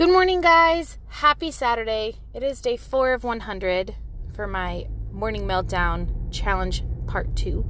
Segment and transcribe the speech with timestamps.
[0.00, 0.96] Good morning, guys.
[1.08, 2.16] Happy Saturday.
[2.32, 3.96] It is day four of 100
[4.32, 7.66] for my morning meltdown challenge part two.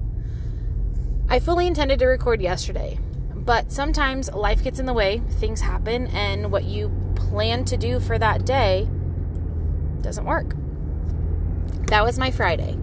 [1.29, 3.01] I fully intended to record yesterday,
[3.35, 7.99] but sometimes life gets in the way, things happen, and what you plan to do
[7.99, 8.89] for that day
[10.01, 10.55] doesn't work.
[11.89, 12.77] That was my Friday.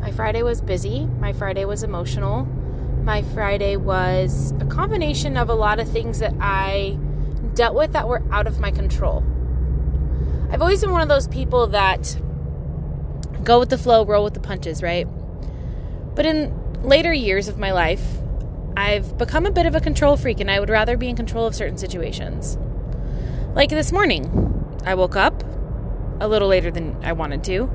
[0.00, 5.54] My Friday was busy, my Friday was emotional, my Friday was a combination of a
[5.54, 6.98] lot of things that I
[7.54, 9.24] dealt with that were out of my control.
[10.50, 12.18] I've always been one of those people that
[13.42, 15.06] go with the flow, roll with the punches, right?
[16.14, 18.04] But in later years of my life,
[18.76, 21.46] I've become a bit of a control freak and I would rather be in control
[21.46, 22.56] of certain situations.
[23.54, 25.42] Like this morning, I woke up
[26.20, 27.70] a little later than I wanted to,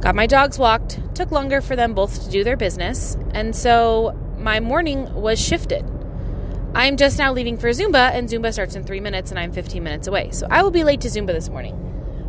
[0.00, 4.16] got my dogs walked, took longer for them both to do their business, and so
[4.38, 5.84] my morning was shifted.
[6.74, 9.82] I'm just now leaving for Zumba, and Zumba starts in three minutes, and I'm 15
[9.82, 10.30] minutes away.
[10.30, 11.84] So I will be late to Zumba this morning.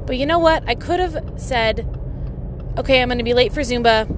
[0.05, 0.63] But you know what?
[0.67, 1.87] I could have said,
[2.77, 4.09] okay, I'm going to be late for Zumba.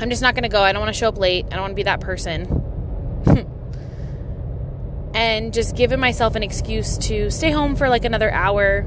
[0.00, 0.60] I'm just not going to go.
[0.60, 1.46] I don't want to show up late.
[1.46, 2.62] I don't want to be that person.
[5.14, 8.82] and just given myself an excuse to stay home for like another hour,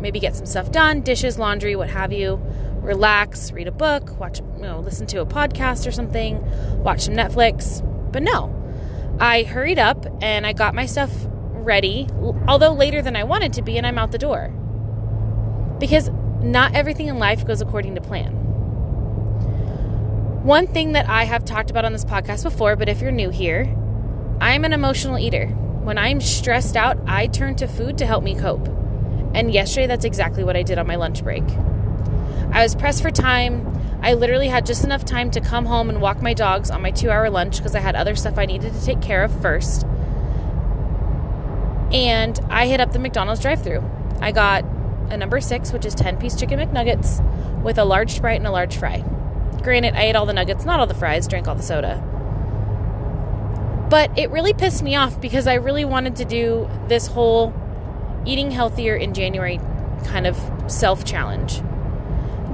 [0.00, 2.40] maybe get some stuff done, dishes, laundry, what have you,
[2.76, 6.40] relax, read a book, watch, you know, listen to a podcast or something,
[6.82, 7.82] watch some Netflix.
[8.10, 8.55] But no,
[9.18, 11.10] I hurried up and I got my stuff
[11.66, 12.08] ready,
[12.46, 14.48] although later than I wanted to be, and I'm out the door.
[15.78, 16.10] Because
[16.42, 18.32] not everything in life goes according to plan.
[20.44, 23.30] One thing that I have talked about on this podcast before, but if you're new
[23.30, 23.74] here,
[24.40, 25.48] I'm an emotional eater.
[25.48, 28.68] When I'm stressed out, I turn to food to help me cope.
[29.34, 31.44] And yesterday, that's exactly what I did on my lunch break.
[32.52, 33.66] I was pressed for time.
[34.06, 36.92] I literally had just enough time to come home and walk my dogs on my
[36.92, 39.82] two hour lunch because I had other stuff I needed to take care of first.
[41.92, 43.82] And I hit up the McDonald's drive through.
[44.20, 44.64] I got
[45.10, 47.20] a number six, which is 10 piece chicken McNuggets
[47.64, 49.00] with a large Sprite and a large fry.
[49.64, 51.96] Granted, I ate all the nuggets, not all the fries, drank all the soda.
[53.90, 57.52] But it really pissed me off because I really wanted to do this whole
[58.24, 59.58] eating healthier in January
[60.04, 60.38] kind of
[60.68, 61.60] self challenge.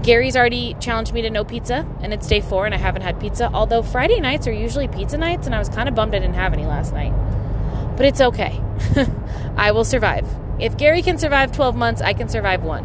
[0.02, 3.20] Gary's already challenged me to no pizza, and it's day four, and I haven't had
[3.20, 3.48] pizza.
[3.52, 6.34] Although Friday nights are usually pizza nights, and I was kind of bummed I didn't
[6.34, 7.12] have any last night.
[7.96, 8.60] But it's okay.
[9.56, 10.26] I will survive.
[10.58, 12.84] If Gary can survive 12 months, I can survive one.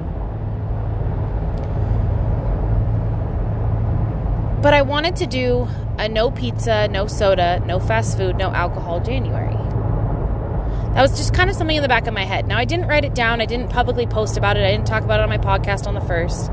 [4.62, 5.68] But I wanted to do
[5.98, 9.54] a no pizza, no soda, no fast food, no alcohol January.
[10.94, 12.48] That was just kind of something in the back of my head.
[12.48, 15.04] Now, I didn't write it down, I didn't publicly post about it, I didn't talk
[15.04, 16.52] about it on my podcast on the first.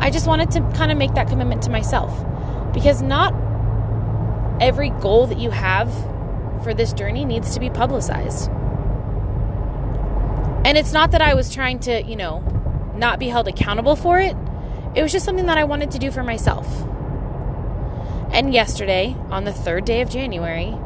[0.00, 2.12] I just wanted to kind of make that commitment to myself
[2.72, 3.32] because not
[4.60, 5.92] every goal that you have
[6.62, 8.50] for this journey needs to be publicized.
[10.64, 12.40] And it's not that I was trying to, you know,
[12.96, 14.36] not be held accountable for it.
[14.94, 16.66] It was just something that I wanted to do for myself.
[18.32, 20.76] And yesterday, on the third day of January,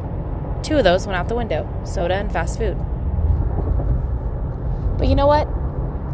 [0.63, 2.77] two of those went out the window soda and fast food.
[4.97, 5.47] But you know what?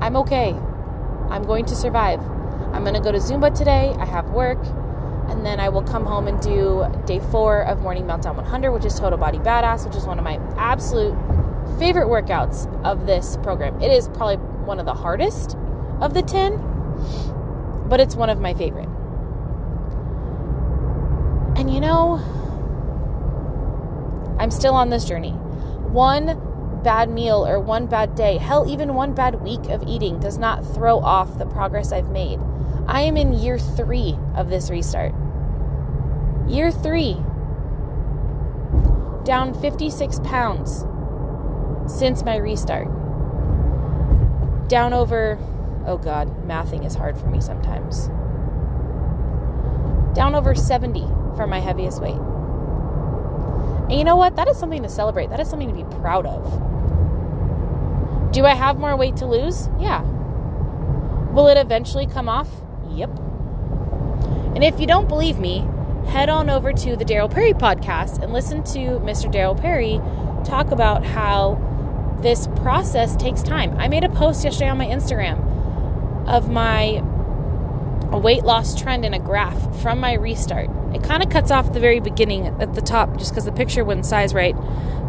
[0.01, 0.51] I'm okay.
[1.29, 2.22] I'm going to survive.
[2.75, 3.96] I'm going to go to Zumba today.
[3.97, 4.59] I have work.
[5.30, 8.84] And then I will come home and do day four of Morning Meltdown 100, which
[8.84, 11.16] is Total Body Badass, which is one of my absolute
[11.80, 13.81] favorite workouts of this program.
[13.81, 15.56] It is probably one of the hardest
[16.02, 16.58] of the 10,
[17.88, 18.90] but it's one of my favorite.
[21.57, 22.16] And you know,
[24.38, 25.31] I'm still on this journey.
[25.31, 30.38] One bad meal or one bad day, hell, even one bad week of eating does
[30.38, 32.40] not throw off the progress I've made.
[32.88, 35.13] I am in year three of this restart.
[36.47, 37.18] Year three.
[39.23, 40.85] Down 56 pounds
[41.88, 42.88] since my restart.
[44.68, 45.40] Down over,
[45.85, 48.07] oh God, mathing is hard for me sometimes.
[50.16, 51.01] Down over 70
[51.35, 52.19] for my heaviest weight.
[53.90, 54.35] And you know what?
[54.35, 55.29] That is something to celebrate.
[55.29, 56.44] That is something to be proud of.
[58.31, 59.69] Do I have more weight to lose?
[59.80, 60.01] Yeah.
[61.31, 62.50] Will it eventually come off?
[62.95, 63.09] Yep.
[64.56, 65.68] And if you don't believe me,
[66.07, 69.31] head on over to the Daryl Perry podcast and listen to Mr.
[69.31, 70.00] Daryl Perry
[70.45, 71.62] talk about how
[72.21, 73.77] this process takes time.
[73.77, 77.01] I made a post yesterday on my Instagram of my
[78.18, 80.69] weight loss trend in a graph from my restart.
[80.94, 83.83] It kind of cuts off the very beginning at the top just because the picture
[83.83, 84.56] wouldn't size right.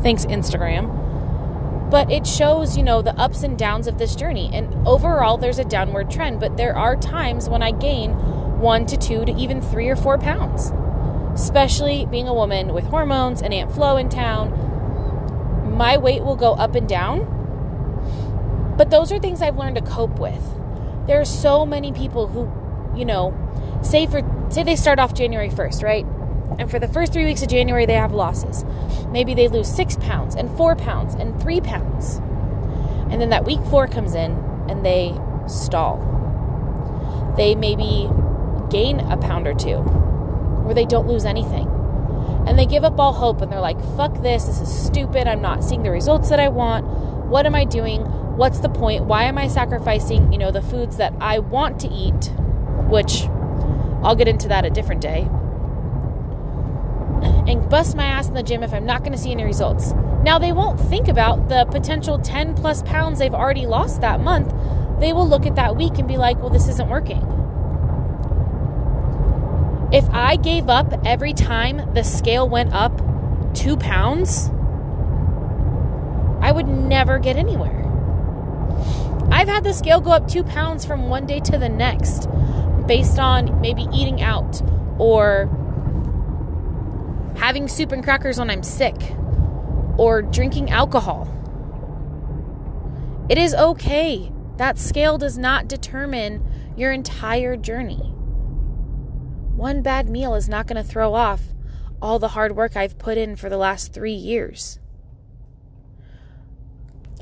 [0.02, 1.05] Thanks, Instagram
[1.90, 4.50] but it shows, you know, the ups and downs of this journey.
[4.52, 8.12] And overall, there's a downward trend, but there are times when I gain
[8.60, 10.72] one to two to even three or four pounds,
[11.34, 14.52] especially being a woman with hormones and Aunt Flo in town.
[15.76, 17.26] My weight will go up and down
[18.76, 20.42] But those are things I've learned to cope with.
[21.06, 22.50] There are so many people who,
[22.98, 23.34] you know,
[23.82, 26.06] say for say they start off January 1st, right?
[26.58, 28.64] And for the first three weeks of January, they have losses.
[29.08, 32.16] Maybe they lose six pounds and four pounds and three pounds.
[33.10, 34.32] And then that week four comes in
[34.68, 35.14] and they
[35.46, 35.98] stall.
[37.36, 38.08] They maybe
[38.70, 39.76] gain a pound or two,
[40.66, 41.68] or they don't lose anything.
[42.46, 45.42] And they give up all hope and they're like, fuck this, this is stupid, I'm
[45.42, 46.86] not seeing the results that I want.
[47.26, 48.02] What am I doing?
[48.36, 49.04] What's the point?
[49.04, 52.30] Why am I sacrificing, you know, the foods that I want to eat,
[52.88, 53.24] which
[54.02, 55.28] I'll get into that a different day.
[57.46, 59.92] And bust my ass in the gym if I'm not going to see any results.
[60.22, 64.52] Now, they won't think about the potential 10 plus pounds they've already lost that month.
[64.98, 67.22] They will look at that week and be like, well, this isn't working.
[69.92, 73.00] If I gave up every time the scale went up
[73.54, 74.50] two pounds,
[76.40, 77.84] I would never get anywhere.
[79.30, 82.28] I've had the scale go up two pounds from one day to the next
[82.86, 84.60] based on maybe eating out
[84.98, 85.50] or
[87.46, 88.96] having soup and crackers when I'm sick
[89.98, 91.32] or drinking alcohol.
[93.28, 94.32] It is okay.
[94.56, 96.44] That scale does not determine
[96.76, 97.98] your entire journey.
[99.54, 101.54] One bad meal is not going to throw off
[102.02, 104.80] all the hard work I've put in for the last three years.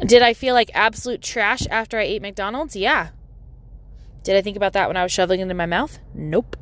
[0.07, 2.75] Did I feel like absolute trash after I ate McDonald's?
[2.75, 3.11] Yeah.
[4.23, 5.99] Did I think about that when I was shoveling it into my mouth?
[6.15, 6.57] Nope.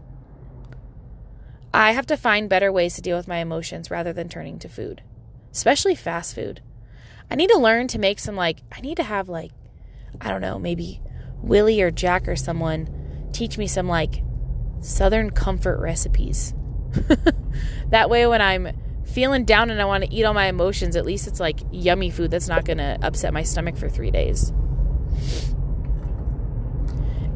[1.74, 4.68] I have to find better ways to deal with my emotions rather than turning to
[4.68, 5.02] food,
[5.52, 6.60] especially fast food.
[7.30, 9.52] I need to learn to make some, like, I need to have, like,
[10.20, 11.00] I don't know, maybe
[11.42, 14.22] Willie or Jack or someone teach me some, like,
[14.80, 16.52] Southern comfort recipes.
[17.88, 21.06] that way, when I'm feeling down and I want to eat all my emotions, at
[21.06, 24.52] least it's like yummy food that's not going to upset my stomach for three days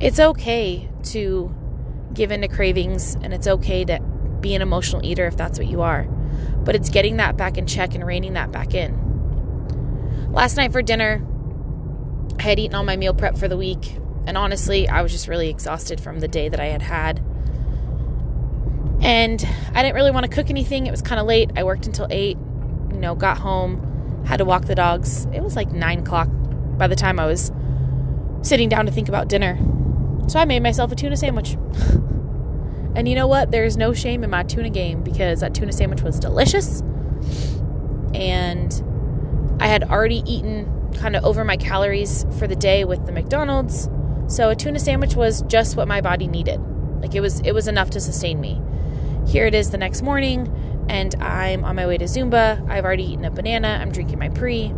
[0.00, 1.54] it's okay to
[2.12, 3.98] give in to cravings and it's okay to
[4.46, 6.04] be an emotional eater if that's what you are.
[6.04, 10.32] But it's getting that back in check and reining that back in.
[10.32, 11.26] Last night for dinner,
[12.38, 13.96] I had eaten all my meal prep for the week.
[14.26, 17.18] And honestly, I was just really exhausted from the day that I had had.
[19.00, 19.44] And
[19.74, 20.86] I didn't really want to cook anything.
[20.86, 21.50] It was kind of late.
[21.56, 22.36] I worked until 8,
[22.92, 25.26] you know, got home, had to walk the dogs.
[25.32, 26.28] It was like 9 o'clock
[26.78, 27.50] by the time I was
[28.42, 29.58] sitting down to think about dinner.
[30.28, 31.56] So I made myself a tuna sandwich.
[32.96, 33.50] and you know what?
[33.50, 36.80] There's no shame in my tuna game because that tuna sandwich was delicious.
[38.14, 38.72] And
[39.60, 43.90] I had already eaten kind of over my calories for the day with the McDonald's.
[44.28, 46.58] So a tuna sandwich was just what my body needed.
[47.02, 48.62] Like it was it was enough to sustain me.
[49.26, 50.50] Here it is the next morning
[50.88, 52.66] and I'm on my way to Zumba.
[52.66, 53.78] I've already eaten a banana.
[53.78, 54.72] I'm drinking my pre.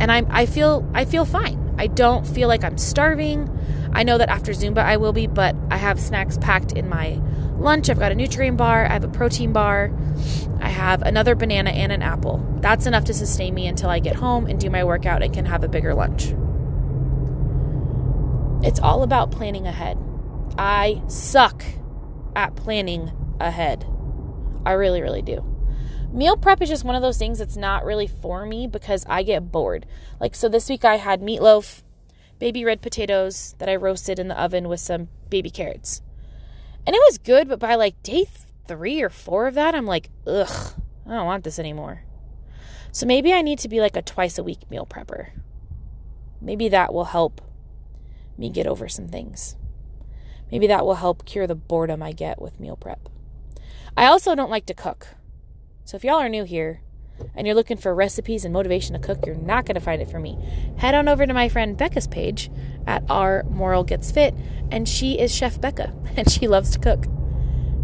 [0.00, 1.67] And I'm I feel I feel fine.
[1.78, 3.48] I don't feel like I'm starving.
[3.92, 7.20] I know that after Zumba I will be, but I have snacks packed in my
[7.56, 7.88] lunch.
[7.88, 9.92] I've got a Nutrient bar, I have a protein bar,
[10.60, 12.44] I have another banana and an apple.
[12.60, 15.46] That's enough to sustain me until I get home and do my workout and can
[15.46, 16.34] have a bigger lunch.
[18.66, 19.96] It's all about planning ahead.
[20.58, 21.64] I suck
[22.34, 23.86] at planning ahead.
[24.66, 25.47] I really, really do.
[26.12, 29.22] Meal prep is just one of those things that's not really for me because I
[29.22, 29.86] get bored.
[30.18, 31.82] Like, so this week I had meatloaf
[32.38, 36.00] baby red potatoes that I roasted in the oven with some baby carrots.
[36.86, 38.26] And it was good, but by like day
[38.66, 40.74] three or four of that, I'm like, ugh,
[41.06, 42.04] I don't want this anymore.
[42.90, 45.30] So maybe I need to be like a twice a week meal prepper.
[46.40, 47.42] Maybe that will help
[48.38, 49.56] me get over some things.
[50.50, 53.08] Maybe that will help cure the boredom I get with meal prep.
[53.96, 55.08] I also don't like to cook.
[55.88, 56.82] So if y'all are new here,
[57.34, 60.10] and you're looking for recipes and motivation to cook, you're not going to find it
[60.10, 60.36] for me.
[60.76, 62.50] Head on over to my friend Becca's page
[62.86, 64.34] at Our Moral Gets Fit,
[64.70, 67.06] and she is Chef Becca, and she loves to cook.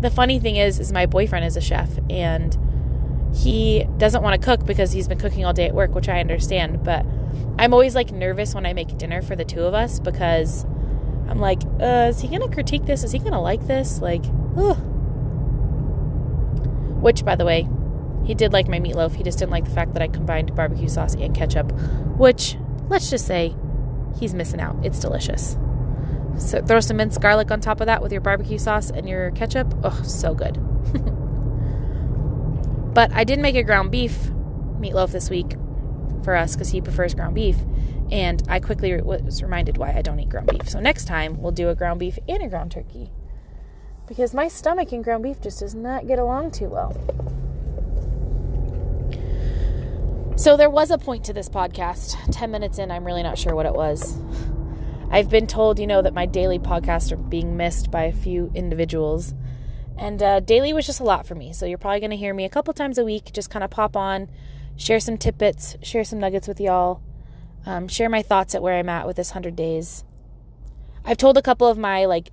[0.03, 2.59] The funny thing is, is my boyfriend is a chef, and
[3.35, 6.21] he doesn't want to cook because he's been cooking all day at work, which I
[6.21, 6.85] understand.
[6.85, 7.07] But
[7.59, 10.65] I'm always like nervous when I make dinner for the two of us because
[11.27, 13.03] I'm like, uh, is he gonna critique this?
[13.03, 14.03] Is he gonna like this?
[14.03, 14.27] Like,
[14.59, 14.77] ugh.
[17.01, 17.67] Which, by the way,
[18.25, 19.15] he did like my meatloaf.
[19.15, 21.73] He just didn't like the fact that I combined barbecue sauce and ketchup,
[22.17, 22.57] which,
[22.89, 23.55] let's just say,
[24.19, 24.77] he's missing out.
[24.83, 25.57] It's delicious.
[26.39, 29.31] So throw some minced garlic on top of that with your barbecue sauce and your
[29.33, 29.75] ketchup.
[29.85, 30.55] Oh, so good.
[32.95, 34.31] but I did make a ground beef
[34.81, 35.55] meatloaf this week
[36.25, 37.57] for us because he prefers ground beef.
[38.11, 40.69] And I quickly was reminded why I don't eat ground beef.
[40.69, 43.11] So next time we'll do a ground beef and a ground turkey.
[44.07, 46.95] Because my stomach and ground beef just does not get along too well.
[50.37, 52.17] So there was a point to this podcast.
[52.33, 54.19] 10 minutes in, I'm really not sure what it was.
[55.09, 58.51] I've been told, you know, that my daily podcasts are being missed by a few
[58.53, 59.33] individuals.
[59.97, 61.53] And uh, daily was just a lot for me.
[61.53, 63.71] So you're probably going to hear me a couple times a week, just kind of
[63.71, 64.29] pop on,
[64.77, 67.01] share some tidbits, share some nuggets with y'all,
[67.65, 70.03] um, share my thoughts at where I'm at with this 100 days.
[71.05, 72.31] I've told a couple of my like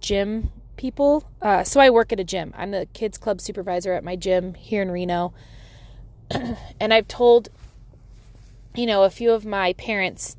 [0.00, 1.30] gym people.
[1.40, 2.52] Uh, so I work at a gym.
[2.56, 5.32] I'm the kids club supervisor at my gym here in Reno.
[6.80, 7.48] and I've told,
[8.74, 10.36] you know, a few of my parents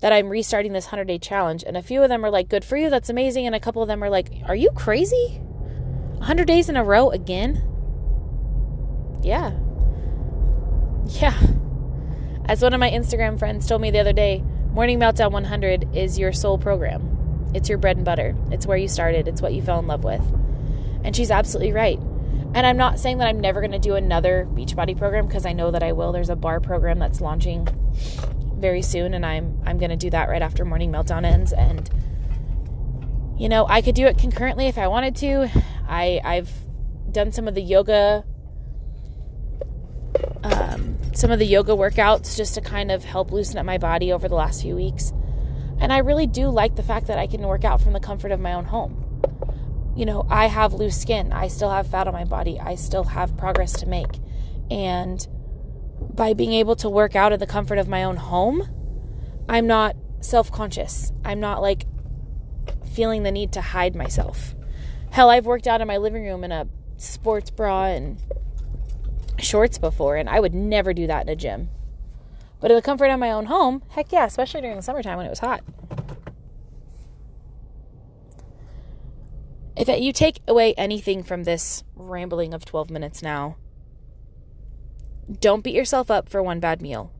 [0.00, 1.64] that I'm restarting this 100 day challenge.
[1.66, 2.90] And a few of them are like, good for you.
[2.90, 3.46] That's amazing.
[3.46, 5.40] And a couple of them are like, are you crazy?
[6.18, 7.62] 100 days in a row again?
[9.22, 9.52] Yeah.
[11.06, 11.38] Yeah.
[12.46, 14.42] As one of my Instagram friends told me the other day,
[14.72, 17.50] Morning Meltdown 100 is your soul program.
[17.54, 18.34] It's your bread and butter.
[18.50, 19.28] It's where you started.
[19.28, 20.22] It's what you fell in love with.
[21.04, 22.00] And she's absolutely right.
[22.54, 25.52] And I'm not saying that I'm never going to do another Beachbody program because I
[25.52, 26.12] know that I will.
[26.12, 27.66] There's a bar program that's launching
[28.58, 31.90] very soon and I'm I'm going to do that right after morning meltdown ends and
[33.38, 35.50] you know, I could do it concurrently if I wanted to.
[35.88, 36.50] I I've
[37.10, 38.24] done some of the yoga
[40.44, 44.12] um, some of the yoga workouts just to kind of help loosen up my body
[44.12, 45.12] over the last few weeks.
[45.80, 48.30] And I really do like the fact that I can work out from the comfort
[48.30, 49.01] of my own home
[49.94, 51.32] you know, I have loose skin.
[51.32, 52.58] I still have fat on my body.
[52.58, 54.18] I still have progress to make.
[54.70, 55.26] And
[56.14, 58.68] by being able to work out in the comfort of my own home,
[59.48, 61.12] I'm not self conscious.
[61.24, 61.86] I'm not like
[62.92, 64.54] feeling the need to hide myself.
[65.10, 68.16] Hell, I've worked out in my living room in a sports bra and
[69.38, 71.68] shorts before, and I would never do that in a gym.
[72.60, 75.26] But in the comfort of my own home, heck yeah, especially during the summertime when
[75.26, 75.62] it was hot.
[79.88, 83.56] If you take away anything from this rambling of 12 minutes now,
[85.40, 87.12] don't beat yourself up for one bad meal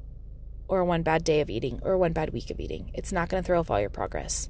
[0.69, 2.91] or one bad day of eating or one bad week of eating.
[2.95, 4.49] It's not going to throw off all your progress.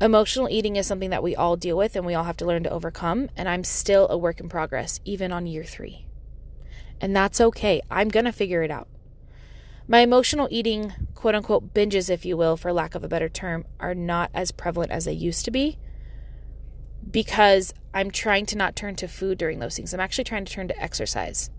[0.00, 2.62] Emotional eating is something that we all deal with and we all have to learn
[2.62, 3.28] to overcome.
[3.36, 6.06] And I'm still a work in progress, even on year three.
[7.00, 7.80] And that's okay.
[7.90, 8.88] I'm going to figure it out.
[9.88, 13.64] My emotional eating, quote unquote, binges, if you will, for lack of a better term,
[13.80, 15.78] are not as prevalent as they used to be
[17.10, 19.94] because I'm trying to not turn to food during those things.
[19.94, 21.50] I'm actually trying to turn to exercise.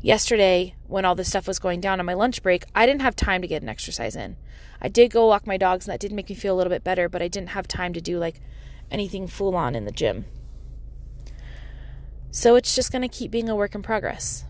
[0.00, 3.16] Yesterday, when all this stuff was going down on my lunch break, I didn't have
[3.16, 4.36] time to get an exercise in.
[4.80, 6.84] I did go walk my dogs, and that did make me feel a little bit
[6.84, 8.40] better, but I didn't have time to do like
[8.90, 10.26] anything full on in the gym.
[12.30, 14.44] So it's just going to keep being a work in progress.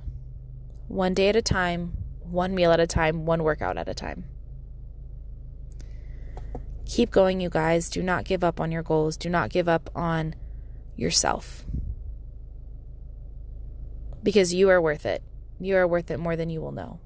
[0.89, 4.25] One day at a time, one meal at a time, one workout at a time.
[6.87, 7.91] Keep going, you guys.
[7.91, 9.17] Do not give up on your goals.
[9.17, 10.35] Do not give up on
[10.97, 11.67] yourself.
[14.23, 15.23] Because you are worth it.
[15.61, 17.01] You are worth it more than you will know.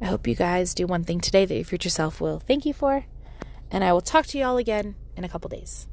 [0.00, 2.72] I hope you guys do one thing today that your future self will thank you
[2.72, 3.04] for.
[3.70, 5.86] And I will talk to you all again in a couple days.